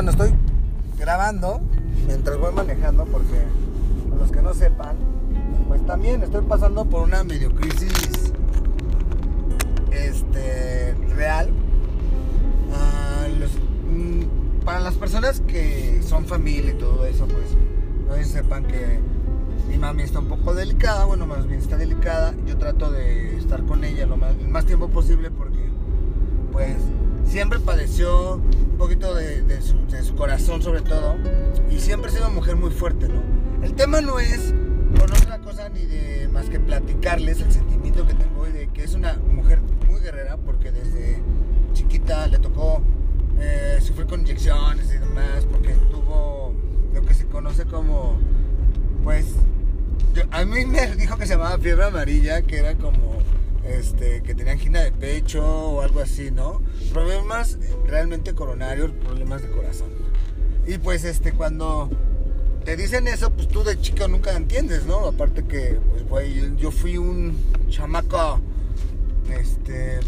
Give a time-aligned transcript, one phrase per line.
[0.00, 0.30] Bueno, estoy
[0.98, 1.60] grabando
[2.06, 3.44] mientras voy manejando porque
[4.18, 4.96] los que no sepan,
[5.68, 8.32] pues también estoy pasando por una medio crisis
[9.90, 11.50] este real.
[12.72, 13.26] Ah,
[13.92, 17.54] mm, para las personas que son familia y todo eso, pues
[18.08, 19.00] no sepan que
[19.68, 22.34] mi mami está un poco delicada, bueno, más bien está delicada.
[22.46, 25.68] Yo trato de estar con ella lo el más tiempo posible porque,
[26.52, 26.78] pues,
[27.30, 31.16] siempre padeció un poquito de, su, corazón, sobre todo,
[31.70, 33.22] y siempre ha sido una mujer muy fuerte, ¿no?
[33.64, 34.52] El tema no es
[34.96, 38.82] por otra cosa ni de más que platicarles el sentimiento que tengo hoy de que
[38.82, 41.22] es una mujer muy guerrera, porque desde
[41.72, 42.82] chiquita le tocó
[43.38, 46.52] eh, sufrir con inyecciones y demás, porque tuvo
[46.92, 48.18] lo que se conoce como,
[49.04, 49.26] pues,
[50.32, 53.20] a mí me dijo que se llamaba fiebre amarilla, que era como
[53.64, 56.62] este, que tenía angina de pecho o algo así, ¿no?
[56.92, 59.88] Problemas realmente coronarios, problemas de corazón.
[60.66, 61.90] Y pues este, cuando
[62.64, 65.06] te dicen eso, pues tú de chico nunca entiendes, ¿no?
[65.06, 67.36] Aparte que, pues, güey, yo- fui un
[67.68, 68.40] chamaco,
[69.30, 70.00] este,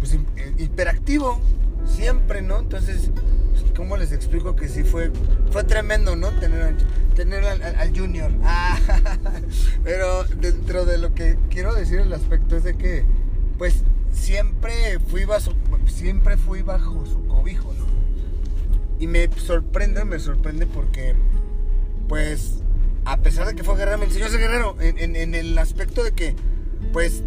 [0.00, 1.40] pues eh, hiperactivo,
[1.86, 2.60] siempre, ¿no?
[2.60, 3.10] Entonces,
[3.76, 5.10] ¿cómo les explico que sí fue,
[5.50, 6.28] fue tremendo, ¿no?
[6.38, 8.30] Tener, al- junior.
[9.84, 13.04] Pero dentro de lo que quiero decir el aspecto es de que,
[13.58, 15.52] pues, siempre fui bajo,
[15.86, 17.84] siempre fui bajo su cobijo, ¿no?
[18.98, 21.14] Y me sorprende, me sorprende porque,
[22.08, 22.62] pues,
[23.04, 26.12] a pesar de que fue guerrero, me enseñó a ser guerrero en el aspecto de
[26.12, 26.34] que,
[26.92, 27.22] pues,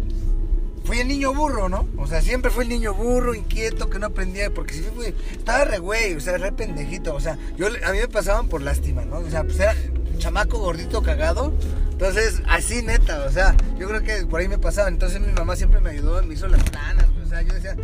[0.88, 1.86] fui el niño burro, ¿no?
[1.98, 5.66] O sea, siempre fui el niño burro, inquieto, que no aprendía, porque sí fui, estaba
[5.66, 9.04] re güey, o sea, re pendejito, o sea, yo, a mí me pasaban por lástima,
[9.04, 9.18] ¿no?
[9.18, 9.76] O sea, pues era
[10.16, 11.52] chamaco gordito cagado,
[11.90, 15.56] entonces, así neta, o sea, yo creo que por ahí me pasaban, entonces mi mamá
[15.56, 17.76] siempre me ayudó, me hizo las planas, o sea, yo decía,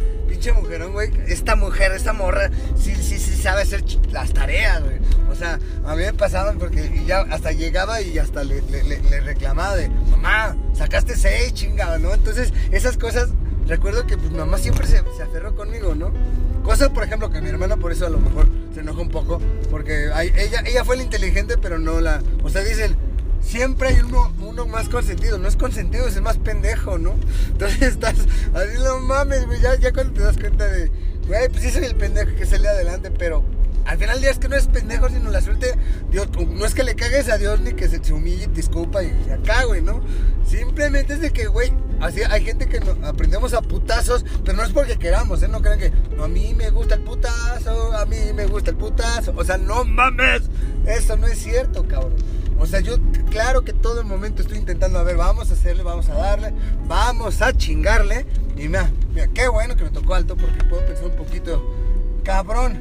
[0.52, 4.98] mujerón, güey, esta mujer, esta morra, sí, sí, sí sabe hacer las tareas, güey,
[5.30, 8.60] o sea, a mí me pasaban porque ya hasta llegaba y hasta le,
[9.20, 12.14] reclamaba de, mamá, sacaste seis, chingado, ¿no?
[12.14, 13.30] Entonces, esas cosas,
[13.66, 16.12] recuerdo que mamá siempre se, aferró conmigo, ¿no?
[16.62, 19.40] Cosa, por ejemplo, que mi hermana por eso a lo mejor se enoja un poco,
[19.70, 20.06] porque
[20.36, 22.22] ella, ella fue la inteligente, pero no la...
[22.42, 22.96] O sea, dicen,
[23.44, 27.14] siempre hay uno, uno más consentido, no es consentido, es el más pendejo, ¿no?
[27.48, 28.14] Entonces estás
[28.54, 30.90] así, no mames, güey, ya, ya cuando te das cuenta de,
[31.26, 33.44] güey, pues sí soy el pendejo que sale adelante, pero
[33.84, 35.74] al final del es que no es pendejo, sino la suerte,
[36.10, 39.02] Dios, no es que le cagues a Dios ni que se, se humille te disculpa
[39.02, 40.00] y, acá, güey, ¿no?
[40.46, 44.70] Simplemente es de que, güey, así hay gente que aprendemos a putazos, pero no es
[44.70, 45.48] porque queramos, ¿eh?
[45.48, 48.76] No crean que, no, a mí me gusta el putazo, a mí me gusta el
[48.76, 50.42] putazo, o sea, no mames,
[50.86, 52.14] eso no es cierto, cabrón.
[52.58, 52.96] O sea, yo,
[53.30, 56.52] claro que todo el momento estoy intentando, a ver, vamos a hacerle, vamos a darle,
[56.86, 58.26] vamos a chingarle.
[58.56, 61.62] Y mira, mira, qué bueno que me tocó alto porque puedo pensar un poquito,
[62.22, 62.78] cabrón.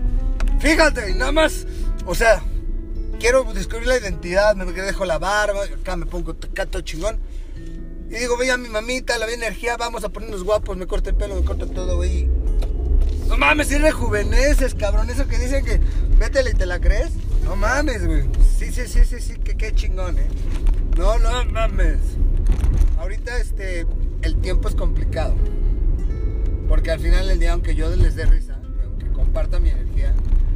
[0.60, 1.66] Fíjate, y nada más,
[2.06, 2.44] o sea,
[3.20, 7.20] quiero descubrir la identidad, me dejo la barba, acá me pongo todo chingón.
[8.10, 11.10] Y digo, ve a mi mamita, la ve energía, vamos a ponernos guapos, me corto
[11.10, 12.30] el pelo, me corto todo, güey.
[13.28, 15.10] No mames, si rejuveneces, cabrón.
[15.10, 15.80] Eso que dicen que
[16.20, 17.12] vétela y te la crees.
[17.44, 18.24] No mames, güey.
[18.58, 20.28] Sí, sí, sí, sí, sí, que qué chingón, eh.
[20.98, 22.00] No, no mames.
[22.98, 23.86] Ahorita, este,
[24.22, 25.36] el tiempo es complicado.
[26.68, 30.14] Porque al final del día, aunque yo les dé risa, aunque comparta mi energía,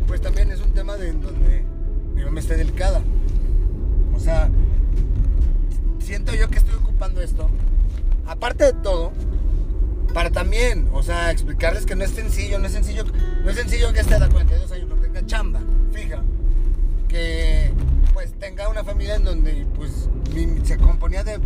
[0.07, 1.63] pues también es un tema de en donde
[2.15, 3.01] mi mamá esté delicada.
[4.15, 4.49] O sea,
[5.99, 7.49] siento yo que estoy ocupando esto.
[8.25, 9.11] Aparte de todo,
[10.13, 13.03] para también, o sea, explicarles que no es sencillo, no es sencillo,
[13.43, 15.59] no es sencillo que este a 42 años no tenga chamba,
[15.93, 16.23] fija,
[17.07, 17.72] que
[18.13, 20.09] pues tenga una familia en donde pues
[20.63, 21.40] se componía de,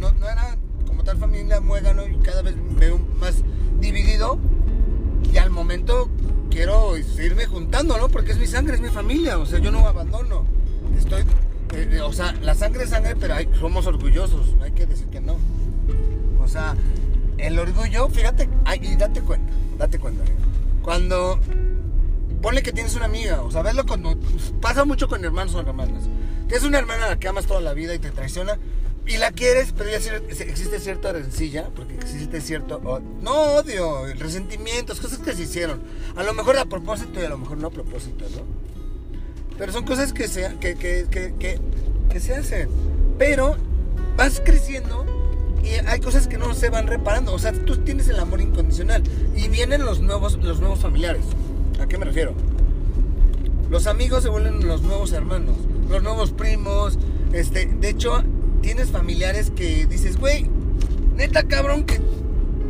[0.00, 0.56] no, no era
[0.86, 3.42] como tal familia muégano y cada vez me veo más
[3.80, 4.38] dividido
[5.32, 6.08] y al momento
[6.50, 8.08] quiero irme juntando, ¿no?
[8.08, 10.44] Porque es mi sangre, es mi familia, o sea, yo no abandono,
[10.98, 11.22] estoy,
[11.74, 14.86] eh, eh, o sea, la sangre es sangre, pero hay- somos orgullosos, no hay que
[14.86, 15.36] decir que no.
[16.40, 16.74] O sea,
[17.38, 20.24] el orgullo, fíjate, ay, y date cuenta, date cuenta.
[20.82, 21.38] Cuando
[22.46, 24.16] ponle que tienes una amiga, o sea, verlo cuando
[24.60, 26.04] pasa mucho con hermanos o hermanas.
[26.46, 28.56] Tienes una hermana a la que amas toda la vida y te traiciona
[29.04, 35.18] y la quieres, pero ya existe cierta rencilla, porque existe cierto no odio, resentimientos, cosas
[35.18, 35.82] que se hicieron.
[36.14, 38.44] A lo mejor a propósito y a lo mejor no a propósito, ¿no?
[39.58, 41.60] Pero son cosas que se, que, que, que,
[42.08, 42.68] que se hacen.
[43.18, 43.56] Pero
[44.16, 45.04] vas creciendo
[45.64, 47.34] y hay cosas que no se van reparando.
[47.34, 49.02] O sea, tú tienes el amor incondicional.
[49.34, 51.24] Y vienen los nuevos, los nuevos familiares.
[51.80, 52.34] ¿A qué me refiero?
[53.70, 55.56] Los amigos se vuelven los nuevos hermanos,
[55.90, 56.98] los nuevos primos.
[57.32, 58.22] Este, de hecho,
[58.62, 60.48] tienes familiares que dices, güey,
[61.16, 62.00] neta cabrón, que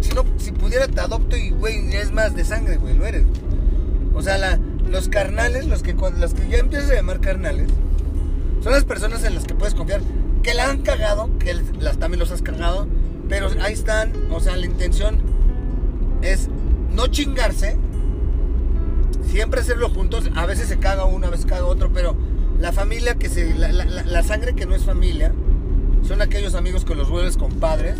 [0.00, 3.24] si no, si pudiera te adopto y güey, es más de sangre, güey, lo eres.
[4.14, 4.58] O sea, la,
[4.90, 7.68] los carnales, los que, los que ya empiezas a llamar carnales,
[8.62, 10.00] son las personas en las que puedes confiar,
[10.42, 12.86] que la han cagado, que las, también los has cagado,
[13.28, 15.18] pero ahí están, o sea, la intención
[16.22, 16.48] es
[16.94, 17.76] no chingarse,
[19.30, 22.16] siempre hacerlo juntos, a veces se caga uno, a veces caga otro, pero
[22.58, 25.32] la familia que se, la, la sangre que no es familia,
[26.06, 27.96] son aquellos amigos que los vuelves compadres,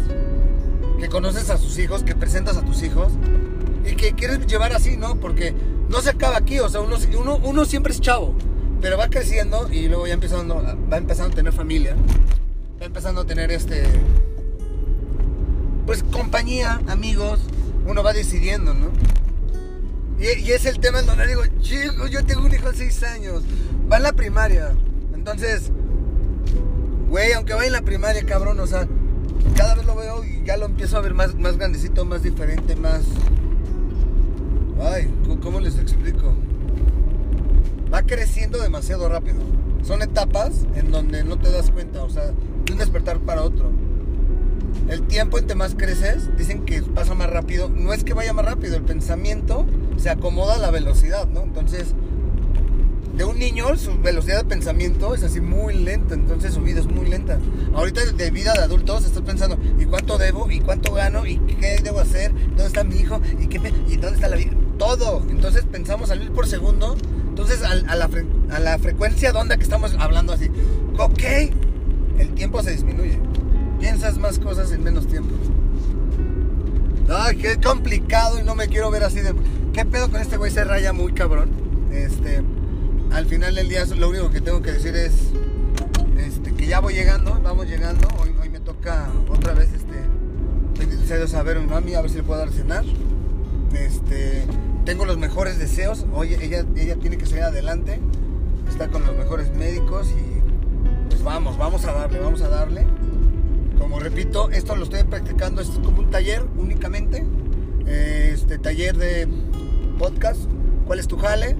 [1.00, 3.12] que conoces a sus hijos, que presentas a tus hijos
[3.84, 5.16] y que quieres llevar así, ¿no?
[5.16, 5.54] Porque
[5.88, 6.96] no se acaba aquí, o sea, uno,
[7.42, 8.34] uno, siempre es chavo,
[8.80, 11.96] pero va creciendo y luego ya empezando, va empezando a tener familia,
[12.80, 13.84] va empezando a tener este,
[15.84, 17.40] pues compañía, amigos,
[17.86, 18.90] uno va decidiendo, ¿no?
[20.18, 23.42] Y, es el tema en donde digo, chico, yo tengo un hijo de 6 años,
[23.90, 24.72] va en la primaria,
[25.14, 25.70] entonces,
[27.08, 28.88] güey, aunque vaya en la primaria, cabrón, o sea,
[29.56, 32.76] cada vez lo veo y ya lo empiezo a ver más, más grandecito, más diferente,
[32.76, 33.02] más
[34.80, 35.10] Ay,
[35.42, 36.34] ¿cómo les explico?
[37.92, 39.38] Va creciendo demasiado rápido.
[39.82, 43.70] Son etapas en donde no te das cuenta, o sea, de un despertar para otro.
[44.88, 47.68] El tiempo entre más creces, dicen que pasa más rápido.
[47.68, 49.66] No es que vaya más rápido, el pensamiento
[49.96, 51.42] se acomoda a la velocidad, ¿no?
[51.42, 51.94] Entonces,
[53.16, 56.86] de un niño su velocidad de pensamiento es así muy lenta, entonces su vida es
[56.86, 57.38] muy lenta.
[57.74, 60.50] Ahorita de vida de adultos estás pensando, ¿y cuánto debo?
[60.50, 61.26] ¿Y cuánto gano?
[61.26, 62.32] ¿Y qué debo hacer?
[62.48, 63.20] ¿Dónde está mi hijo?
[63.40, 63.56] ¿Y, qué
[63.88, 64.52] ¿Y dónde está la vida?
[64.78, 65.24] Todo.
[65.30, 66.94] Entonces pensamos al mil por segundo.
[67.28, 68.10] Entonces a, la
[68.50, 70.50] a la frecuencia de onda que estamos hablando así,
[70.98, 71.22] ok,
[72.18, 73.18] el tiempo se disminuye.
[73.78, 75.34] Piensas más cosas en menos tiempo.
[77.08, 79.34] Ay, qué complicado y no me quiero ver así de...
[79.72, 80.50] ¿Qué pedo con este güey?
[80.50, 81.50] Se raya muy cabrón.
[81.92, 82.42] Este
[83.12, 85.12] al final del día lo único que tengo que decir es
[86.18, 88.06] este, que ya voy llegando, vamos llegando.
[88.20, 92.38] Hoy, me toca otra vez este, saber a mi mami, a ver si le puedo
[92.38, 92.84] dar cenar.
[93.72, 94.44] Este,
[94.84, 96.04] tengo los mejores deseos.
[96.12, 98.00] Hoy ella, ella tiene que salir adelante.
[98.68, 102.84] Está con los mejores médicos y pues vamos, vamos a darle, vamos a darle.
[103.78, 107.24] Como repito, esto lo estoy practicando, es como un taller únicamente.
[107.86, 109.28] Este taller de
[109.98, 110.40] podcast.
[110.86, 111.56] ¿Cuál es tu jale?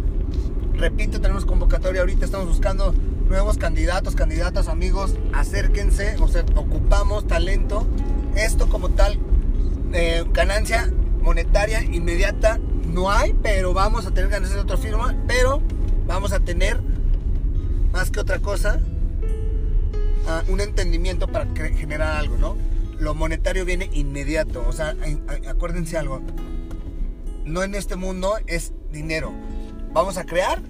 [0.74, 2.94] Repito, tenemos convocatoria ahorita, estamos buscando
[3.28, 7.86] nuevos candidatos, candidatas, amigos, acérquense, o sea, ocupamos talento.
[8.34, 9.18] Esto como tal,
[9.92, 10.92] eh, ganancia
[11.22, 15.60] monetaria inmediata no hay, pero vamos a tener ganancias de otra firma, pero
[16.06, 16.80] vamos a tener,
[17.92, 18.80] más que otra cosa,
[20.26, 22.56] ah, un entendimiento para generar algo, ¿no?
[22.98, 24.96] Lo monetario viene inmediato, o sea,
[25.48, 26.22] acuérdense algo,
[27.44, 29.32] no en este mundo es dinero
[29.96, 30.60] vamos a crear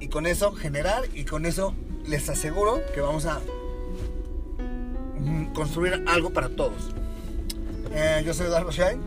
[0.00, 1.72] y con eso generar y con eso
[2.04, 3.40] les aseguro que vamos a
[5.20, 6.92] mm, construir algo para todos.
[7.92, 8.98] Eh, yo soy Eduardo Shine.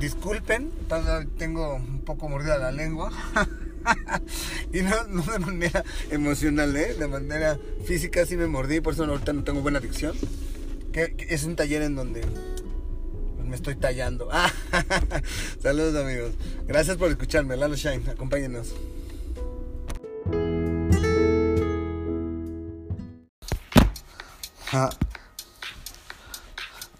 [0.00, 0.72] Disculpen,
[1.38, 3.12] tengo un poco mordida la lengua.
[4.72, 6.94] y no, de manera emocional, ¿eh?
[6.94, 10.16] de manera física sí me mordí, por eso ahorita no tengo buena dicción.
[10.92, 12.22] Que, es un taller en donde
[13.44, 14.28] me estoy tallando.
[15.62, 16.32] Saludos amigos.
[16.66, 17.56] Gracias por escucharme.
[17.56, 18.74] Lalo Shine, acompáñenos.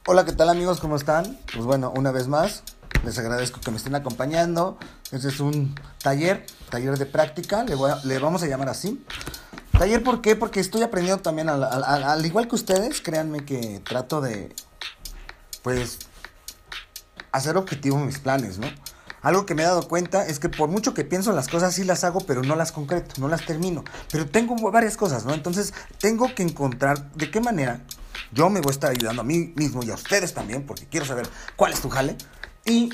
[0.06, 0.80] Hola, ¿qué tal amigos?
[0.80, 1.38] ¿Cómo están?
[1.52, 2.62] Pues bueno, una vez más,
[3.04, 4.78] les agradezco que me estén acompañando.
[5.12, 9.04] Este es un taller, taller de práctica, le, vamos a llamar así.
[9.78, 10.36] Taller, ¿por qué?
[10.36, 14.54] Porque estoy aprendiendo también, al igual que ustedes, créanme que trato de,
[15.62, 15.98] pues,
[17.32, 18.66] hacer objetivo mis planes, ¿no?
[19.20, 21.84] Algo que me he dado cuenta es que por mucho que pienso las cosas sí
[21.84, 23.84] las hago, pero no las concreto, no las termino.
[24.10, 25.34] Pero tengo varias cosas, ¿no?
[25.34, 27.80] Entonces tengo que encontrar de qué manera
[28.32, 31.06] yo me voy a estar ayudando a mí mismo y a ustedes también, porque quiero
[31.06, 32.16] saber cuál es tu jale.
[32.64, 32.90] Y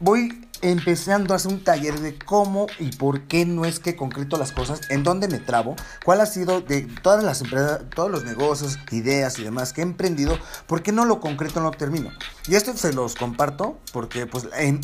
[0.00, 4.38] voy empezando a hacer un taller de cómo y por qué no es que concreto
[4.38, 8.24] las cosas, en dónde me trabo, cuál ha sido de todas las empresas, todos los
[8.24, 10.38] negocios, ideas y demás que he emprendido,
[10.68, 12.10] por qué no lo concreto, no lo termino.
[12.46, 14.80] Y esto se los comparto porque pues en,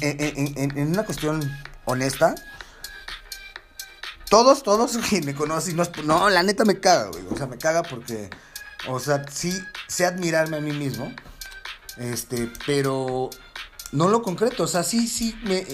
[0.76, 1.40] una cuestión
[1.84, 2.34] honesta,
[4.28, 7.56] todos, todos que me conocen, no, no, la neta me caga, güey, o sea, me
[7.56, 8.30] caga porque,
[8.88, 9.56] o sea, sí
[9.86, 11.12] sé admirarme a mí mismo,
[11.98, 13.30] este, pero
[13.92, 14.64] no lo concreto.
[14.64, 15.64] O sea, sí, sí, me,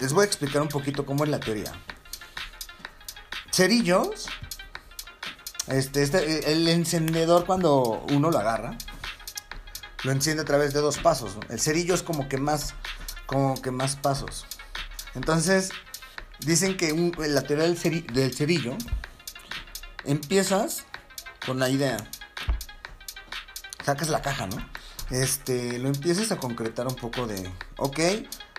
[0.00, 1.72] Les voy a explicar un poquito cómo es la teoría.
[3.52, 4.28] Cerillos.
[5.66, 8.78] Este, este, el encendedor cuando uno lo agarra,
[10.02, 11.36] lo enciende a través de dos pasos.
[11.50, 12.74] El cerillo es como que más,
[13.26, 14.46] como que más pasos.
[15.14, 15.70] Entonces,
[16.40, 18.76] dicen que la teoría del, del cerillo,
[20.04, 20.84] empiezas
[21.44, 21.98] con la idea.
[23.84, 24.77] Sacas la caja, ¿no?
[25.10, 27.98] Este, lo empieces a concretar un poco de, ok,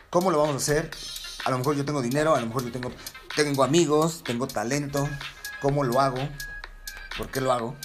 [0.10, 0.92] ¿cómo lo vamos a hacer?
[1.46, 2.92] A lo mejor yo tengo dinero, a lo mejor yo tengo,
[3.36, 5.08] tengo amigos, tengo talento,
[5.62, 6.28] cómo lo hago,
[7.18, 7.76] por qué lo hago.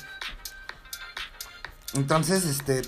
[1.95, 2.83] Entonces, este...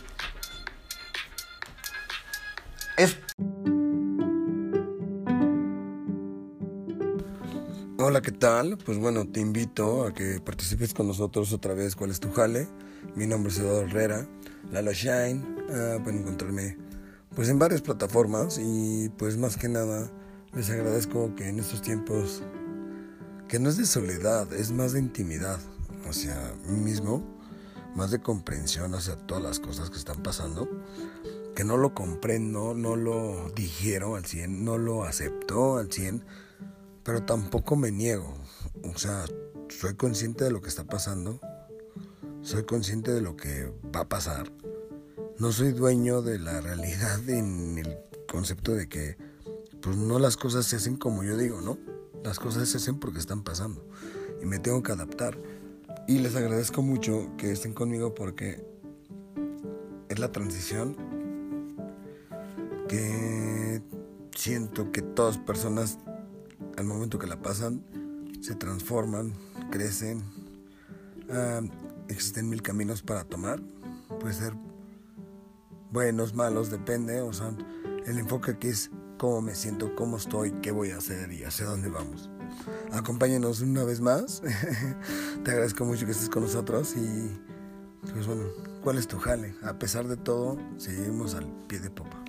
[7.99, 8.77] Hola, ¿qué tal?
[8.77, 11.97] Pues bueno, te invito a que participes con nosotros otra vez.
[11.97, 12.69] ¿Cuál es tu jale?
[13.15, 14.29] Mi nombre es Eduardo Herrera,
[14.71, 15.43] Lalo Shine.
[15.71, 16.77] Ah, pueden encontrarme
[17.35, 20.11] pues en varias plataformas y pues más que nada
[20.53, 22.43] les agradezco que en estos tiempos
[23.49, 25.59] que no es de soledad, es más de intimidad
[26.07, 26.37] hacia
[26.69, 27.25] mí mismo,
[27.95, 30.69] más de comprensión hacia todas las cosas que están pasando,
[31.55, 36.23] que no lo comprendo, no lo digiero al 100, no lo acepto al 100,
[37.07, 38.35] pero tampoco me niego.
[38.83, 39.25] O sea,
[39.69, 41.41] soy consciente de lo que está pasando,
[42.43, 44.53] soy consciente de lo que va a pasar.
[45.39, 47.97] No soy dueño de la realidad en el
[48.27, 49.17] concepto de que
[49.81, 51.79] pues no las cosas se hacen como yo digo, ¿no?
[52.25, 53.87] Las cosas se hacen porque están pasando
[54.43, 55.39] y me tengo que adaptar.
[56.09, 58.67] Y les agradezco mucho que estén conmigo porque
[60.09, 60.97] es la transición
[62.89, 63.81] que
[64.35, 65.99] siento que todas personas
[66.77, 67.83] al momento que la pasan
[68.41, 69.33] se transforman,
[69.71, 70.23] crecen.
[71.31, 71.61] Ah,
[72.09, 73.61] existen mil caminos para tomar.
[74.21, 74.55] Puede ser
[75.91, 77.21] buenos, malos, depende.
[77.21, 77.53] O sea,
[78.07, 81.67] el enfoque aquí es cómo me siento, cómo estoy, qué voy a hacer y hacia
[81.67, 82.31] dónde vamos.
[82.93, 84.43] Acompáñenos una vez más.
[85.45, 87.41] Te agradezco mucho que estés con nosotros y
[88.13, 88.45] pues bueno,
[88.83, 89.55] ¿cuál es tu jale?
[89.63, 92.26] A pesar de todo, seguimos al pie de popa.